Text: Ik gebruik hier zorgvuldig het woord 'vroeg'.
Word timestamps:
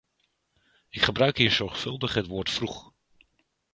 Ik 0.89 1.01
gebruik 1.01 1.37
hier 1.37 1.51
zorgvuldig 1.51 2.13
het 2.13 2.27
woord 2.27 2.49
'vroeg'. 2.49 2.91